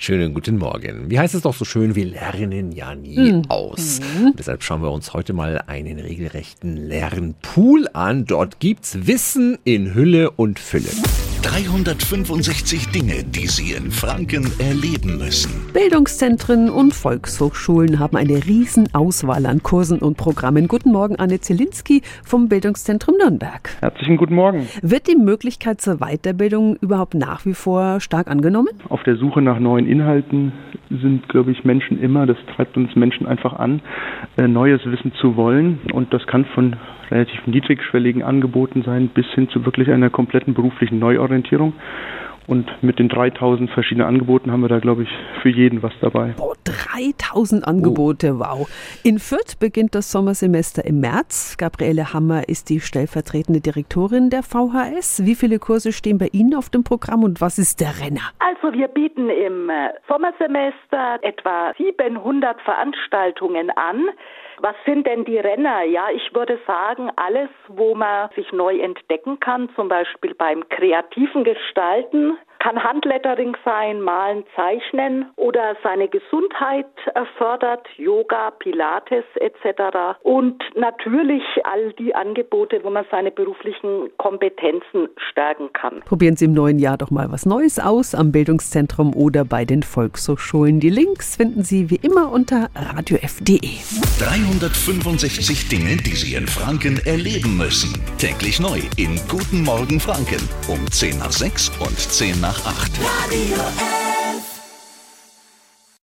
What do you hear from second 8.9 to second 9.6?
Wissen